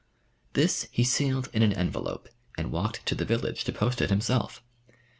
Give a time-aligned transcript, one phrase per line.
[0.53, 4.63] This he sealed in an envelope, and walked to the village to post it himself.